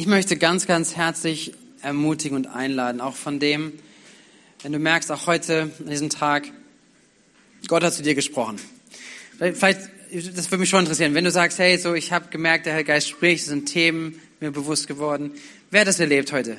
Ich 0.00 0.06
möchte 0.06 0.38
ganz, 0.38 0.66
ganz 0.66 0.96
herzlich 0.96 1.52
ermutigen 1.82 2.34
und 2.34 2.46
einladen, 2.46 3.02
auch 3.02 3.16
von 3.16 3.38
dem, 3.38 3.74
wenn 4.62 4.72
du 4.72 4.78
merkst, 4.78 5.12
auch 5.12 5.26
heute, 5.26 5.72
an 5.78 5.90
diesem 5.90 6.08
Tag, 6.08 6.50
Gott 7.68 7.84
hat 7.84 7.92
zu 7.92 8.02
dir 8.02 8.14
gesprochen. 8.14 8.58
Vielleicht, 9.38 9.90
das 10.10 10.50
würde 10.50 10.56
mich 10.56 10.70
schon 10.70 10.80
interessieren, 10.80 11.12
wenn 11.12 11.26
du 11.26 11.30
sagst, 11.30 11.58
hey, 11.58 11.76
so, 11.76 11.92
ich 11.92 12.12
habe 12.12 12.30
gemerkt, 12.30 12.64
der 12.64 12.72
Herr 12.72 12.84
Geist 12.84 13.10
spricht, 13.10 13.42
es 13.42 13.48
sind 13.50 13.66
Themen 13.66 14.18
mir 14.40 14.50
bewusst 14.50 14.88
geworden. 14.88 15.32
Wer 15.70 15.82
hat 15.82 15.88
das 15.88 16.00
erlebt 16.00 16.32
heute? 16.32 16.56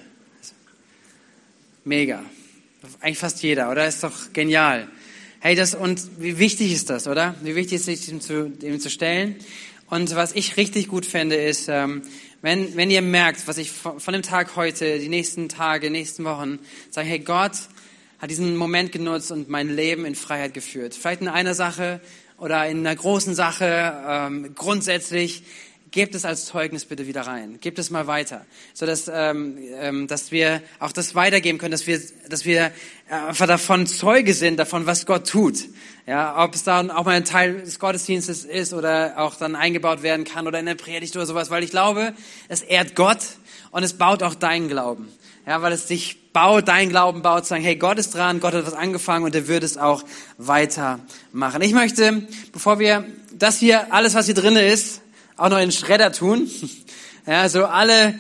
Mega. 1.84 2.24
Eigentlich 3.00 3.18
fast 3.18 3.42
jeder, 3.42 3.72
oder? 3.72 3.88
Ist 3.88 4.04
doch 4.04 4.34
genial. 4.34 4.88
Hey, 5.40 5.56
das, 5.56 5.74
und 5.74 6.00
wie 6.20 6.38
wichtig 6.38 6.72
ist 6.72 6.92
das, 6.92 7.08
oder? 7.08 7.34
Wie 7.42 7.56
wichtig 7.56 7.80
ist 7.80 7.88
es, 7.88 8.06
dem 8.06 8.22
zu, 8.22 8.52
dem 8.52 8.80
zu 8.80 8.92
stellen? 8.92 9.38
Und 9.92 10.16
was 10.16 10.32
ich 10.32 10.56
richtig 10.56 10.88
gut 10.88 11.06
fände, 11.06 11.36
ist, 11.36 11.68
ähm, 11.68 12.02
wenn, 12.42 12.78
wenn 12.78 12.90
ihr 12.90 13.02
merkt, 13.02 13.46
was 13.50 13.58
ich 13.58 13.72
von, 13.72 14.00
dem 14.14 14.22
Tag 14.22 14.56
heute, 14.56 15.00
die 15.00 15.10
nächsten 15.10 15.50
Tage, 15.50 15.92
nächsten 15.92 16.24
Wochen, 16.24 16.60
sage, 16.90 17.10
hey, 17.10 17.20
Gott 17.20 17.52
hat 18.18 18.30
diesen 18.30 18.56
Moment 18.56 18.94
genutzt 18.94 19.34
und 19.34 19.50
mein 19.50 19.68
Leben 19.68 20.06
in 20.06 20.16
Freiheit 20.16 20.54
geführt. 20.54 20.96
Vielleicht 20.96 21.20
in 21.20 21.28
einer 21.28 21.56
Sache 21.56 22.00
oder 22.38 22.66
in 22.68 22.88
einer 22.88 22.96
großen 22.96 23.36
Sache, 23.36 24.02
ähm, 24.08 24.56
grundsätzlich, 24.56 25.44
gebt 25.92 26.16
es 26.16 26.26
als 26.26 26.46
Zeugnis 26.46 26.86
bitte 26.86 27.06
wieder 27.06 27.22
rein. 27.22 27.60
Gebt 27.62 27.78
es 27.78 27.90
mal 27.90 28.08
weiter, 28.08 28.46
so 28.74 28.86
dass 28.86 29.10
ähm, 29.14 29.58
ähm, 29.80 30.08
dass 30.08 30.32
wir 30.32 30.62
auch 30.80 30.92
das 30.92 31.16
weitergeben 31.16 31.58
können, 31.58 31.72
dass 31.72 31.86
wir 31.86 32.02
dass 32.30 32.46
wir 32.46 32.72
äh, 33.10 33.14
einfach 33.14 33.48
davon 33.48 33.86
Zeuge 33.88 34.34
sind, 34.34 34.58
davon 34.58 34.86
was 34.86 35.06
Gott 35.06 35.28
tut. 35.28 35.66
Ja, 36.08 36.44
ob 36.44 36.56
es 36.56 36.64
dann 36.64 36.90
auch 36.90 37.06
mal 37.06 37.16
ein 37.16 37.26
Teil 37.26 37.62
des 37.62 37.78
Gottesdienstes 37.78 38.44
ist 38.44 38.74
oder 38.74 39.14
auch 39.18 39.36
dann 39.36 39.56
eingebaut 39.56 40.02
werden 40.02 40.26
kann 40.26 40.48
oder 40.48 40.60
in 40.60 40.66
der 40.66 40.76
Predigt 40.76 41.16
oder 41.16 41.26
sowas, 41.26 41.52
weil 41.52 41.64
ich 41.64 41.70
glaube, 41.70 42.14
es 42.48 42.62
ehrt 42.62 42.96
Gott 42.96 43.20
und 43.70 43.84
es 43.84 43.94
baut 43.94 44.24
auch 44.24 44.34
deinen 44.34 44.68
Glauben. 44.68 45.10
Ja, 45.46 45.62
weil 45.62 45.74
es 45.74 45.88
dich 45.88 46.32
baut, 46.34 46.68
dein 46.68 46.90
Glauben 46.90 47.22
baut, 47.22 47.46
sagen, 47.46 47.64
hey, 47.64 47.76
Gott 47.76 47.98
ist 47.98 48.16
dran, 48.16 48.40
Gott 48.40 48.54
hat 48.54 48.66
was 48.66 48.74
angefangen 48.74 49.26
und 49.26 49.36
er 49.36 49.48
wird 49.48 49.64
es 49.64 49.78
auch 49.78 50.04
weitermachen. 50.38 51.62
Ich 51.62 51.74
möchte, 51.74 52.28
bevor 52.52 52.80
wir 52.80 53.06
das 53.34 53.58
hier, 53.58 53.92
alles 53.94 54.14
was 54.14 54.26
hier 54.26 54.36
drinne 54.36 54.62
ist, 54.62 55.02
auch 55.42 55.50
noch 55.50 55.60
in 55.60 55.72
Schredder 55.72 56.12
tun. 56.12 56.50
Ja, 57.26 57.50
so 57.50 57.66
alle, 57.66 58.20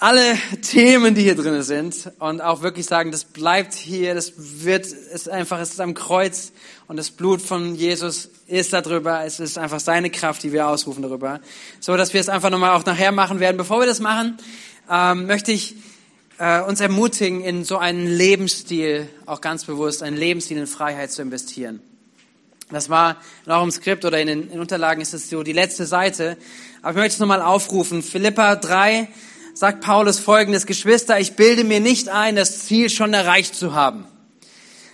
alle 0.00 0.20
Themen, 0.60 1.14
die 1.14 1.22
hier 1.22 1.34
drin 1.34 1.62
sind 1.62 2.10
und 2.18 2.42
auch 2.42 2.60
wirklich 2.60 2.84
sagen, 2.84 3.10
das 3.10 3.24
bleibt 3.24 3.72
hier, 3.72 4.14
das 4.14 4.34
wird, 4.36 4.84
ist 4.86 5.30
einfach, 5.30 5.58
es 5.60 5.70
ist 5.70 5.80
am 5.80 5.94
Kreuz 5.94 6.52
und 6.88 6.98
das 6.98 7.10
Blut 7.10 7.40
von 7.40 7.74
Jesus 7.74 8.28
ist 8.46 8.74
da 8.74 8.82
drüber. 8.82 9.24
Es 9.24 9.40
ist 9.40 9.56
einfach 9.56 9.80
seine 9.80 10.10
Kraft, 10.10 10.42
die 10.42 10.52
wir 10.52 10.68
ausrufen 10.68 11.02
darüber. 11.02 11.40
So, 11.80 11.96
dass 11.96 12.12
wir 12.12 12.20
es 12.20 12.28
einfach 12.28 12.50
nochmal 12.50 12.72
auch 12.72 12.84
nachher 12.84 13.12
machen 13.12 13.40
werden. 13.40 13.56
Bevor 13.56 13.80
wir 13.80 13.86
das 13.86 14.00
machen, 14.00 14.36
ähm, 14.90 15.26
möchte 15.26 15.52
ich 15.52 15.74
äh, 16.38 16.60
uns 16.60 16.82
ermutigen, 16.82 17.40
in 17.40 17.64
so 17.64 17.78
einen 17.78 18.06
Lebensstil, 18.06 19.08
auch 19.24 19.40
ganz 19.40 19.64
bewusst, 19.64 20.02
einen 20.02 20.18
Lebensstil 20.18 20.58
in 20.58 20.66
Freiheit 20.66 21.12
zu 21.12 21.22
investieren. 21.22 21.80
Das 22.70 22.90
war 22.90 23.16
in 23.44 23.52
eurem 23.52 23.70
Skript 23.70 24.04
oder 24.04 24.20
in 24.20 24.26
den 24.26 24.50
in 24.50 24.60
Unterlagen 24.60 25.00
ist 25.00 25.14
es 25.14 25.30
so 25.30 25.42
die 25.42 25.52
letzte 25.52 25.86
Seite. 25.86 26.36
Aber 26.82 26.90
ich 26.90 26.96
möchte 26.96 27.14
es 27.14 27.20
nochmal 27.20 27.42
aufrufen. 27.42 28.02
Philippa 28.02 28.56
3 28.56 29.08
sagt 29.54 29.82
Paulus 29.82 30.18
folgendes, 30.18 30.66
Geschwister, 30.66 31.20
ich 31.20 31.34
bilde 31.34 31.64
mir 31.64 31.80
nicht 31.80 32.08
ein, 32.08 32.36
das 32.36 32.64
Ziel 32.64 32.90
schon 32.90 33.14
erreicht 33.14 33.54
zu 33.54 33.74
haben. 33.74 34.06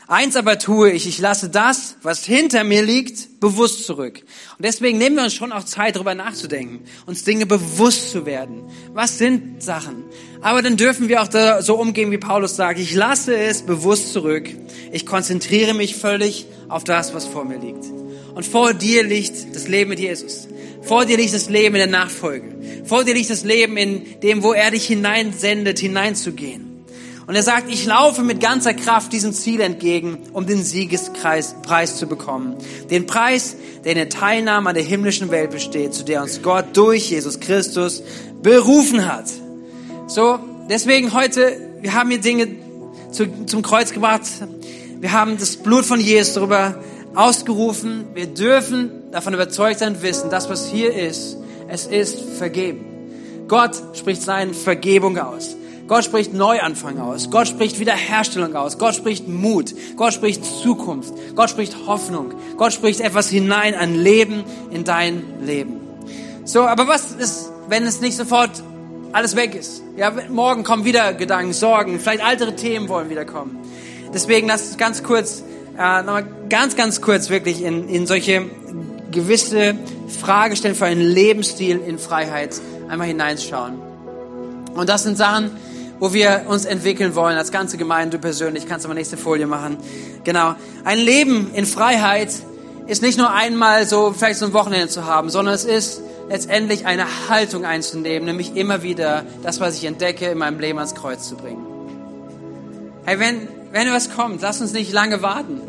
Eins 0.09 0.37
aber 0.37 0.59
tue 0.59 0.91
ich, 0.91 1.07
ich 1.07 1.19
lasse 1.19 1.49
das, 1.49 1.97
was 2.03 2.25
hinter 2.25 2.65
mir 2.65 2.83
liegt, 2.83 3.41
bewusst 3.41 3.87
zurück. 3.87 4.21
Und 4.59 4.65
deswegen 4.65 4.99
nehmen 4.99 5.17
wir 5.17 5.25
uns 5.25 5.35
schon 5.35 5.53
auch 5.53 5.65
Zeit, 5.65 5.97
darüber 5.97 6.15
nachzudenken, 6.15 6.81
uns 7.07 7.25
Dinge 7.25 7.47
bewusst 7.47 8.11
zu 8.11 8.27
werden. 8.27 8.65
Was 8.93 9.19
sind 9.19 9.63
Sachen? 9.63 10.05
Aber 10.41 10.61
dann 10.61 10.77
dürfen 10.77 11.09
wir 11.09 11.23
auch 11.23 11.29
da 11.29 11.63
so 11.63 11.77
umgehen, 11.77 12.11
wie 12.11 12.19
Paulus 12.19 12.57
sagt, 12.57 12.81
ich 12.81 12.95
lasse 12.95 13.37
es 13.37 13.63
bewusst 13.63 14.13
zurück. 14.13 14.51
Ich 14.91 15.07
konzentriere 15.07 15.73
mich 15.73 15.95
völlig 15.95 16.47
auf 16.69 16.83
das, 16.83 17.15
was 17.15 17.27
vor 17.27 17.45
mir 17.45 17.59
liegt. 17.59 17.85
Und 18.35 18.45
vor 18.45 18.75
dir 18.75 19.05
liegt 19.05 19.55
das 19.55 19.69
Leben 19.69 19.91
mit 19.91 20.01
Jesus. 20.01 20.49
Vor 20.83 21.05
dir 21.05 21.17
liegt 21.17 21.33
das 21.33 21.49
Leben 21.49 21.77
in 21.77 21.81
der 21.81 21.87
Nachfolge. 21.87 22.85
Vor 22.85 23.05
dir 23.05 23.15
liegt 23.15 23.31
das 23.31 23.45
Leben 23.45 23.77
in 23.77 24.21
dem, 24.21 24.43
wo 24.43 24.53
er 24.53 24.73
dich 24.73 24.87
hineinsendet, 24.87 25.79
hineinzugehen. 25.79 26.72
Und 27.27 27.37
er 27.37 27.43
sagt, 27.43 27.73
ich 27.73 27.87
laufe 27.87 28.23
mit 28.23 28.41
ganzer 28.41 28.75
Kraft 28.75 29.13
diesem 29.13 29.33
Ziel 29.33 29.61
entgegen, 29.61 30.19
um 30.33 30.47
den 30.47 30.65
Siegespreis 30.65 31.97
zu 31.97 32.07
bekommen. 32.07 32.57
Den 32.91 33.07
Preis, 33.07 33.57
der 33.85 33.93
in 33.93 33.99
der 33.99 34.09
Teilnahme 34.09 34.71
an 34.71 34.75
der 34.75 34.85
himmlischen 34.85 35.31
Welt 35.31 35.53
besteht, 35.53 35.95
zu 35.95 36.05
der 36.05 36.23
uns 36.23 36.43
Gott 36.43 36.77
durch 36.77 37.11
Jesus 37.11 37.39
Christus 37.39 38.03
berufen 38.43 39.07
hat. 39.07 39.27
So, 40.09 40.41
deswegen 40.69 41.13
heute, 41.13 41.57
wir 41.81 41.95
haben 41.95 42.11
hier 42.11 42.21
Dinge 42.21 42.49
zu, 43.13 43.47
zum 43.47 43.63
Kreuz 43.63 43.93
gebracht. 43.93 44.23
Wir 44.99 45.13
haben 45.13 45.39
das 45.39 45.57
Blut 45.57 45.85
von 45.85 46.01
Jesus 46.01 46.35
darüber 46.35 46.83
ausgerufen. 47.15 48.07
Wir 48.15 48.27
dürfen 48.27 49.11
davon 49.13 49.35
überzeugt 49.35 49.79
sein 49.79 50.03
wissen, 50.03 50.29
das, 50.31 50.49
was 50.49 50.69
hier 50.69 50.93
ist, 50.93 51.37
es 51.69 51.87
ist 51.87 52.19
vergeben. 52.37 52.85
Gott 53.47 53.81
spricht 53.95 54.23
seine 54.23 54.55
Vergebung 54.55 55.19
aus. 55.19 55.57
Gott 55.93 56.05
spricht 56.05 56.33
Neuanfang 56.33 56.99
aus. 56.99 57.29
Gott 57.29 57.49
spricht 57.49 57.79
Wiederherstellung 57.79 58.57
aus. 58.57 58.79
Gott 58.79 58.95
spricht 58.95 59.29
Mut. 59.29 59.75
Gott 59.95 60.15
spricht 60.15 60.43
Zukunft. 60.43 61.13
Gott 61.37 61.51
spricht 61.51 61.87
Hoffnung. 61.87 62.33
Gott 62.57 62.73
spricht 62.73 63.01
etwas 63.01 63.29
hinein 63.29 63.75
an 63.75 63.95
Leben 63.95 64.43
in 64.71 64.85
dein 64.85 65.23
Leben. 65.45 65.75
So, 66.47 66.63
aber 66.63 66.89
was 66.89 67.13
ist, 67.13 67.51
wenn 67.69 67.85
es 67.85 68.01
nicht 68.01 68.17
sofort 68.17 68.63
alles 69.13 69.37
weg 69.37 69.55
ist? 69.55 69.83
Ja, 69.99 70.11
morgen 70.31 70.65
kommen 70.65 70.87
wieder 70.87 71.13
Gedanken, 71.13 71.53
Sorgen, 71.53 72.01
vielleicht 72.01 72.27
ältere 72.27 72.57
Themen 72.57 72.89
wollen 72.89 73.11
wieder 73.11 73.27
kommen. 73.27 73.59
Deswegen 74.15 74.49
lass 74.49 74.69
uns 74.69 74.79
ganz 74.79 75.03
kurz, 75.03 75.45
äh, 75.79 75.99
nochmal 75.99 76.25
ganz, 76.49 76.75
ganz 76.75 77.03
kurz 77.03 77.29
wirklich 77.29 77.63
in, 77.63 77.91
in 77.91 78.07
solche 78.07 78.47
gewisse 79.11 79.75
Frage 80.09 80.57
stellen 80.57 80.75
für 80.75 80.87
einen 80.87 81.03
Lebensstil 81.03 81.79
in 81.87 81.99
Freiheit 81.99 82.59
einmal 82.89 83.09
hineinschauen. 83.09 83.75
Und 84.75 84.89
das 84.89 85.03
sind 85.03 85.19
Sachen, 85.19 85.51
wo 86.03 86.13
wir 86.13 86.47
uns 86.49 86.65
entwickeln 86.65 87.15
wollen 87.15 87.39
als 87.39 87.53
ganze 87.53 87.77
Gemeinde, 87.77 88.19
persönlich, 88.19 88.67
kannst 88.67 88.85
du 88.85 88.89
mal 88.89 88.95
nächste 88.95 89.17
Folie 89.17 89.47
machen. 89.47 89.77
Genau. 90.25 90.57
Ein 90.83 90.99
Leben 90.99 91.53
in 91.55 91.65
Freiheit 91.65 92.33
ist 92.89 93.03
nicht 93.03 93.19
nur 93.19 93.33
einmal 93.33 93.87
so, 93.87 94.13
vielleicht 94.13 94.41
so 94.41 94.47
ein 94.47 94.53
Wochenende 94.53 94.89
zu 94.89 95.07
haben, 95.07 95.31
sondern 95.31 95.55
es 95.55 95.65
ist 95.65 96.03
letztendlich 96.29 96.87
eine 96.87 97.07
Haltung 97.29 97.65
einzunehmen, 97.65 98.27
nämlich 98.27 98.57
immer 98.57 98.83
wieder 98.83 99.23
das, 99.45 99.61
was 99.61 99.77
ich 99.77 99.85
entdecke, 99.85 100.27
in 100.27 100.39
meinem 100.39 100.59
Leben 100.59 100.81
ans 100.81 100.97
Kreuz 100.97 101.29
zu 101.29 101.37
bringen. 101.37 101.65
Hey, 103.05 103.21
wenn, 103.21 103.47
wenn 103.71 103.87
etwas 103.87 104.11
kommt, 104.11 104.43
lass 104.43 104.61
uns 104.61 104.73
nicht 104.73 104.93
lange 104.93 105.23
warten, 105.23 105.61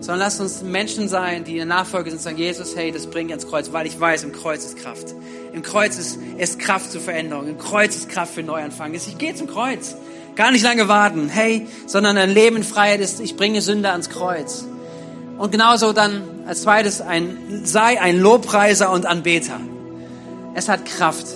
sondern 0.00 0.20
lass 0.20 0.40
uns 0.40 0.62
Menschen 0.62 1.08
sein, 1.08 1.44
die 1.44 1.58
in 1.58 1.68
Nachfolge 1.68 2.10
sind 2.10 2.22
sagen, 2.22 2.38
Jesus, 2.38 2.76
hey, 2.76 2.92
das 2.92 3.06
bringe 3.06 3.28
ich 3.28 3.32
ans 3.32 3.46
Kreuz, 3.46 3.72
weil 3.72 3.86
ich 3.86 3.98
weiß, 3.98 4.24
im 4.24 4.32
Kreuz 4.32 4.64
ist 4.64 4.78
Kraft. 4.78 5.14
Im 5.52 5.62
Kreuz 5.62 5.98
ist, 5.98 6.18
ist 6.36 6.58
Kraft 6.58 6.92
zur 6.92 7.00
Veränderung. 7.00 7.48
Im 7.48 7.58
Kreuz 7.58 7.96
ist 7.96 8.08
Kraft 8.08 8.34
für 8.34 8.42
Neuanfang. 8.42 8.94
Ich 8.94 9.18
gehe 9.18 9.34
zum 9.34 9.48
Kreuz. 9.48 9.96
Gar 10.36 10.52
nicht 10.52 10.62
lange 10.62 10.86
warten. 10.86 11.28
Hey, 11.28 11.66
sondern 11.86 12.16
ein 12.16 12.30
Leben 12.30 12.56
in 12.56 12.62
Freiheit 12.62 13.00
ist, 13.00 13.20
ich 13.20 13.36
bringe 13.36 13.60
Sünder 13.60 13.92
ans 13.92 14.08
Kreuz. 14.08 14.64
Und 15.36 15.50
genauso 15.50 15.92
dann 15.92 16.22
als 16.46 16.62
zweites 16.62 17.00
ein, 17.00 17.62
sei 17.64 18.00
ein 18.00 18.20
Lobpreiser 18.20 18.92
und 18.92 19.04
Anbeter. 19.04 19.60
Es 20.54 20.68
hat 20.68 20.84
Kraft. 20.86 21.26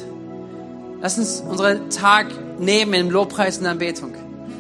Lass 1.01 1.19
uns 1.19 1.41
unseren 1.41 1.91
Tag 1.91 2.29
nehmen 2.61 2.95
im 2.95 3.11
Lobpreis 3.11 3.59
und 3.59 3.67
Anbetung. 3.67 4.15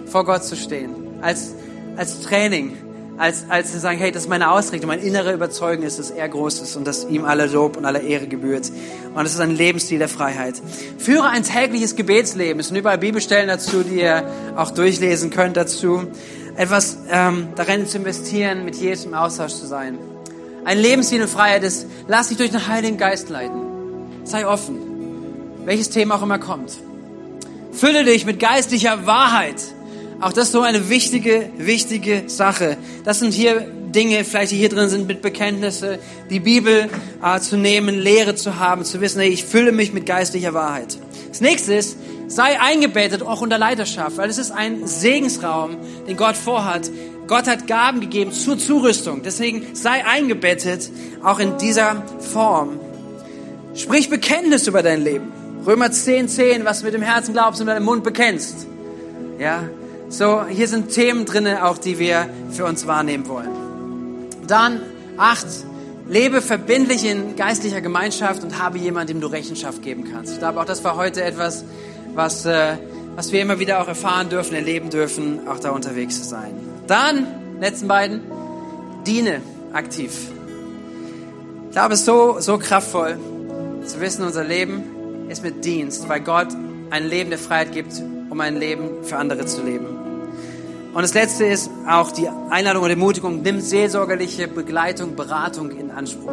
Vor 0.06 0.24
Gott 0.24 0.44
zu 0.44 0.56
stehen. 0.56 0.90
Als, 1.22 1.54
als 1.96 2.20
Training 2.20 2.76
als, 3.18 3.44
als 3.48 3.72
zu 3.72 3.78
sagen, 3.78 3.98
hey, 3.98 4.10
das 4.10 4.24
ist 4.24 4.28
meine 4.28 4.50
Ausrichtung, 4.50 4.88
meine 4.88 5.02
innere 5.02 5.32
Überzeugung 5.32 5.84
ist, 5.84 5.98
dass 5.98 6.10
er 6.10 6.28
groß 6.28 6.60
ist 6.60 6.76
und 6.76 6.86
dass 6.86 7.04
ihm 7.04 7.24
alle 7.24 7.46
Lob 7.46 7.76
und 7.76 7.84
alle 7.84 8.00
Ehre 8.00 8.26
gebührt. 8.26 8.70
Und 9.14 9.26
es 9.26 9.34
ist 9.34 9.40
ein 9.40 9.54
Lebensstil 9.54 9.98
der 9.98 10.08
Freiheit. 10.08 10.60
Führe 10.98 11.28
ein 11.28 11.42
tägliches 11.42 11.94
Gebetsleben. 11.96 12.60
Es 12.60 12.68
sind 12.68 12.76
überall 12.76 12.98
Bibelstellen 12.98 13.48
dazu, 13.48 13.82
die 13.82 14.00
ihr 14.00 14.26
auch 14.56 14.70
durchlesen 14.70 15.30
könnt 15.30 15.56
dazu. 15.56 16.04
Etwas 16.56 16.98
ähm, 17.10 17.48
darin 17.54 17.86
zu 17.86 17.98
investieren, 17.98 18.64
mit 18.64 18.76
Jesus 18.76 19.06
im 19.06 19.14
Austausch 19.14 19.54
zu 19.54 19.66
sein. 19.66 19.98
Ein 20.64 20.78
Lebensstil 20.78 21.20
in 21.20 21.28
Freiheit 21.28 21.64
ist, 21.64 21.86
lass 22.08 22.28
dich 22.28 22.38
durch 22.38 22.50
den 22.50 22.66
Heiligen 22.68 22.96
Geist 22.96 23.28
leiten. 23.28 23.60
Sei 24.24 24.46
offen, 24.46 24.78
welches 25.64 25.90
Thema 25.90 26.16
auch 26.16 26.22
immer 26.22 26.38
kommt. 26.38 26.72
Fülle 27.72 28.04
dich 28.04 28.26
mit 28.26 28.38
geistlicher 28.38 29.06
Wahrheit. 29.06 29.56
Auch 30.22 30.32
das 30.32 30.44
ist 30.46 30.52
so 30.52 30.60
eine 30.62 30.88
wichtige, 30.88 31.50
wichtige 31.58 32.28
Sache. 32.28 32.76
Das 33.04 33.18
sind 33.18 33.34
hier 33.34 33.60
Dinge, 33.60 34.22
vielleicht 34.22 34.52
die 34.52 34.56
hier 34.56 34.68
drin 34.68 34.88
sind, 34.88 35.08
mit 35.08 35.20
Bekenntnisse, 35.20 35.98
die 36.30 36.38
Bibel 36.38 36.88
äh, 37.24 37.40
zu 37.40 37.56
nehmen, 37.56 37.98
Lehre 37.98 38.36
zu 38.36 38.60
haben, 38.60 38.84
zu 38.84 39.00
wissen, 39.00 39.20
hey, 39.20 39.30
ich 39.30 39.44
fülle 39.44 39.72
mich 39.72 39.92
mit 39.92 40.06
geistlicher 40.06 40.54
Wahrheit. 40.54 40.96
Das 41.28 41.40
nächste 41.40 41.74
ist, 41.74 41.96
sei 42.28 42.60
eingebettet, 42.60 43.22
auch 43.22 43.40
unter 43.40 43.58
Leiterschaft, 43.58 44.16
weil 44.16 44.30
es 44.30 44.38
ist 44.38 44.52
ein 44.52 44.86
Segensraum, 44.86 45.76
den 46.06 46.16
Gott 46.16 46.36
vorhat. 46.36 46.88
Gott 47.26 47.48
hat 47.48 47.66
Gaben 47.66 48.00
gegeben 48.00 48.30
zur 48.30 48.56
Zurüstung. 48.56 49.22
Deswegen 49.24 49.74
sei 49.74 50.06
eingebettet, 50.06 50.88
auch 51.24 51.40
in 51.40 51.58
dieser 51.58 52.00
Form. 52.20 52.78
Sprich 53.74 54.08
Bekenntnis 54.08 54.68
über 54.68 54.84
dein 54.84 55.02
Leben. 55.02 55.32
Römer 55.66 55.90
10, 55.90 56.28
10, 56.28 56.64
was 56.64 56.78
du 56.78 56.84
mit 56.84 56.94
dem 56.94 57.02
Herzen 57.02 57.32
glaubst 57.32 57.60
und 57.60 57.66
mit 57.66 57.74
deinem 57.74 57.86
Mund 57.86 58.04
bekennst. 58.04 58.68
Ja, 59.40 59.64
so, 60.12 60.44
hier 60.44 60.68
sind 60.68 60.90
Themen 60.90 61.24
drin, 61.24 61.46
auch 61.46 61.78
die 61.78 61.98
wir 61.98 62.28
für 62.50 62.66
uns 62.66 62.86
wahrnehmen 62.86 63.26
wollen. 63.28 63.48
Dann, 64.46 64.82
acht, 65.16 65.46
lebe 66.06 66.42
verbindlich 66.42 67.06
in 67.06 67.34
geistlicher 67.34 67.80
Gemeinschaft 67.80 68.44
und 68.44 68.58
habe 68.58 68.76
jemanden, 68.76 69.14
dem 69.14 69.20
du 69.22 69.28
Rechenschaft 69.28 69.80
geben 69.80 70.04
kannst. 70.12 70.34
Ich 70.34 70.38
glaube, 70.38 70.60
auch 70.60 70.66
das 70.66 70.84
war 70.84 70.96
heute 70.96 71.24
etwas, 71.24 71.64
was, 72.14 72.44
äh, 72.44 72.76
was 73.16 73.32
wir 73.32 73.40
immer 73.40 73.58
wieder 73.58 73.80
auch 73.80 73.88
erfahren 73.88 74.28
dürfen, 74.28 74.54
erleben 74.54 74.90
dürfen, 74.90 75.48
auch 75.48 75.58
da 75.58 75.70
unterwegs 75.70 76.18
zu 76.20 76.28
sein. 76.28 76.52
Dann, 76.86 77.26
letzten 77.58 77.88
beiden, 77.88 78.20
diene 79.06 79.40
aktiv. 79.72 80.12
Ich 81.68 81.72
glaube, 81.72 81.94
es 81.94 82.00
ist 82.00 82.06
so, 82.06 82.36
so 82.38 82.58
kraftvoll 82.58 83.16
zu 83.86 83.98
wissen, 83.98 84.26
unser 84.26 84.44
Leben 84.44 84.82
ist 85.30 85.42
mit 85.42 85.64
Dienst, 85.64 86.06
weil 86.06 86.20
Gott 86.20 86.48
ein 86.90 87.08
Leben 87.08 87.30
der 87.30 87.38
Freiheit 87.38 87.72
gibt, 87.72 87.94
um 88.28 88.38
ein 88.42 88.56
Leben 88.58 89.04
für 89.04 89.16
andere 89.16 89.46
zu 89.46 89.62
leben. 89.62 90.01
Und 90.94 91.00
das 91.00 91.14
Letzte 91.14 91.46
ist 91.46 91.70
auch 91.88 92.12
die 92.12 92.28
Einladung 92.50 92.82
und 92.82 92.90
Ermutigung, 92.90 93.40
nimm 93.40 93.62
seelsorgerliche 93.62 94.46
Begleitung, 94.46 95.16
Beratung 95.16 95.70
in 95.70 95.90
Anspruch. 95.90 96.32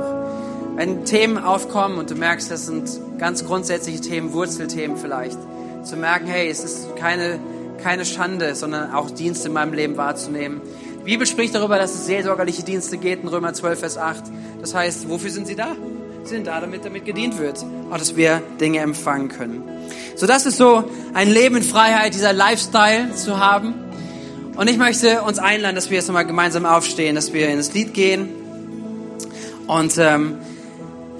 Wenn 0.75 1.05
Themen 1.05 1.37
aufkommen 1.37 1.97
und 1.97 2.09
du 2.09 2.15
merkst, 2.15 2.51
das 2.51 2.65
sind 2.65 2.89
ganz 3.17 3.45
grundsätzliche 3.45 4.01
Themen, 4.01 4.33
Wurzelthemen 4.33 4.97
vielleicht, 4.97 5.37
zu 5.83 5.95
merken, 5.95 6.27
hey, 6.27 6.49
es 6.49 6.65
ist 6.65 6.93
keine, 6.97 7.39
keine 7.81 8.03
Schande, 8.03 8.53
sondern 8.53 8.93
auch 8.93 9.09
Dienste 9.11 9.47
in 9.47 9.53
meinem 9.53 9.71
Leben 9.71 9.95
wahrzunehmen. 9.95 10.61
Die 10.99 11.05
Bibel 11.05 11.25
spricht 11.25 11.55
darüber, 11.55 11.77
dass 11.77 11.95
es 11.95 12.05
seelsorgerliche 12.05 12.63
Dienste 12.63 12.97
geht 12.97 13.23
in 13.23 13.29
Römer 13.29 13.53
12, 13.53 13.79
Vers 13.79 13.97
8. 13.97 14.23
Das 14.59 14.75
heißt, 14.75 15.09
wofür 15.09 15.29
sind 15.29 15.47
sie 15.47 15.55
da? 15.55 15.69
Sie 16.23 16.35
sind 16.35 16.47
da, 16.47 16.59
damit 16.59 16.83
damit 16.83 17.05
gedient 17.05 17.39
wird, 17.39 17.63
auch 17.91 17.97
dass 17.97 18.17
wir 18.17 18.41
Dinge 18.59 18.79
empfangen 18.79 19.29
können. 19.29 19.63
So, 20.17 20.27
das 20.27 20.45
ist 20.45 20.57
so 20.57 20.83
ein 21.13 21.29
Leben 21.29 21.55
in 21.55 21.63
Freiheit, 21.63 22.13
dieser 22.13 22.33
Lifestyle 22.33 23.15
zu 23.15 23.39
haben. 23.39 23.88
Und 24.59 24.69
ich 24.69 24.77
möchte 24.77 25.21
uns 25.21 25.39
einladen, 25.39 25.75
dass 25.75 25.89
wir 25.89 25.95
jetzt 25.95 26.07
nochmal 26.07 26.25
gemeinsam 26.25 26.65
aufstehen, 26.65 27.15
dass 27.15 27.31
wir 27.31 27.47
ins 27.47 27.73
Lied 27.73 27.93
gehen 27.93 28.27
und 29.67 29.97
ähm, 29.97 30.37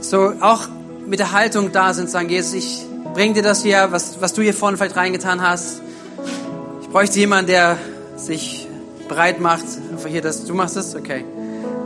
so 0.01 0.33
auch 0.41 0.67
mit 1.07 1.19
der 1.19 1.31
Haltung 1.31 1.71
da 1.71 1.93
sind, 1.93 2.09
sagen, 2.09 2.27
Jesus, 2.27 2.53
ich 2.53 2.81
bring 3.13 3.33
dir 3.33 3.41
das 3.41 3.63
hier, 3.63 3.87
was, 3.91 4.19
was 4.19 4.33
du 4.33 4.41
hier 4.41 4.53
vorne 4.53 4.75
vielleicht 4.75 4.97
reingetan 4.97 5.41
hast. 5.41 5.81
Ich 6.81 6.89
bräuchte 6.89 7.17
jemanden, 7.17 7.51
der 7.51 7.77
sich 8.17 8.67
bereit 9.07 9.39
macht. 9.39 9.63
Einfach 9.89 10.09
hier, 10.09 10.21
das, 10.21 10.43
du 10.43 10.53
machst 10.53 10.75
es? 10.75 10.93
Okay. 10.93 11.23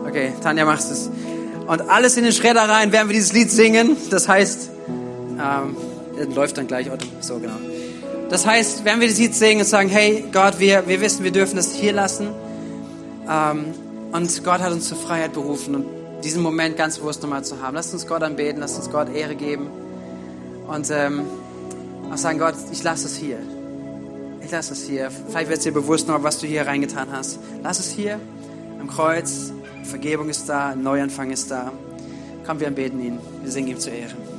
Okay, 0.07 0.33
Tanja 0.41 0.65
macht 0.65 0.79
es. 0.79 1.11
Und 1.67 1.81
alles 1.88 2.17
in 2.17 2.23
den 2.23 2.33
Schredder 2.33 2.67
rein, 2.67 2.91
während 2.91 3.11
wir 3.11 3.13
dieses 3.13 3.31
Lied 3.31 3.51
singen. 3.51 3.95
Das 4.09 4.27
heißt, 4.27 4.71
ähm, 5.39 5.77
läuft 6.33 6.57
dann 6.57 6.65
gleich? 6.65 6.89
So, 7.21 7.38
genau. 7.38 7.57
Das 8.33 8.47
heißt, 8.47 8.83
wenn 8.83 9.00
wir 9.00 9.07
das 9.07 9.19
Lied 9.19 9.35
singen 9.35 9.59
und 9.59 9.68
sagen, 9.68 9.89
hey 9.89 10.25
Gott, 10.31 10.57
wir, 10.57 10.88
wir 10.88 11.00
wissen, 11.01 11.24
wir 11.24 11.30
dürfen 11.30 11.56
das 11.56 11.71
hier 11.71 11.94
lassen. 11.94 12.30
Ähm, 13.30 13.65
und 14.12 14.44
Gott 14.44 14.59
hat 14.59 14.71
uns 14.71 14.88
zur 14.88 14.97
Freiheit 14.97 15.33
berufen 15.33 15.75
und 15.75 15.85
diesen 16.24 16.41
Moment 16.41 16.75
ganz 16.75 16.97
bewusst 16.97 17.21
nochmal 17.21 17.44
zu 17.44 17.62
haben. 17.62 17.75
Lasst 17.75 17.94
uns 17.94 18.07
Gott 18.07 18.24
anbeten, 18.24 18.59
lasst 18.59 18.77
uns 18.77 18.89
Gott 18.89 19.13
Ehre 19.13 19.35
geben. 19.35 19.68
Und 20.68 20.89
ähm, 20.89 21.27
auch 22.12 22.18
sagen, 22.18 22.39
Gott, 22.39 22.56
ich 22.71 22.81
lasse 22.81 23.06
es 23.06 23.15
hier. 23.18 23.38
Ich 24.44 24.50
lasse 24.50 24.74
es 24.74 24.83
hier. 24.83 25.12
Vielleicht 25.12 25.50
wird 25.50 25.59
es 25.59 25.65
dir 25.65 25.71
bewusst 25.71 26.07
noch, 26.07 26.24
was 26.24 26.39
du 26.39 26.47
hier 26.47 26.65
reingetan 26.65 27.09
hast. 27.12 27.38
Lass 27.62 27.77
es 27.77 27.91
hier 27.91 28.19
am 28.79 28.88
Kreuz. 28.88 29.53
Vergebung 29.83 30.29
ist 30.29 30.50
da, 30.50 30.74
Neuanfang 30.74 31.29
ist 31.29 31.51
da. 31.51 31.71
Komm, 32.47 32.59
wir 32.59 32.71
beten 32.71 33.00
ihn. 33.00 33.19
Wir 33.44 33.51
singen 33.51 33.68
ihm 33.68 33.79
zur 33.79 33.94
Ehre. 33.94 34.32